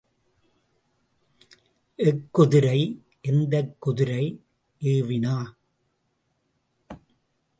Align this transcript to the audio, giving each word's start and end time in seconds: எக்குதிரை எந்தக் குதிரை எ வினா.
எக்குதிரை 1.99 2.79
எந்தக் 3.21 3.75
குதிரை 3.79 4.25
எ 4.81 5.01
வினா. 5.01 5.35